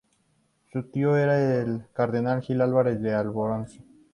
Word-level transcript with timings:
Su 0.73 0.81
tío 0.89 1.15
era 1.15 1.59
el 1.61 1.83
cardenal 1.93 2.41
Gil 2.41 2.61
Álvarez 2.61 2.99
de 3.03 3.13
Albornoz. 3.13 3.79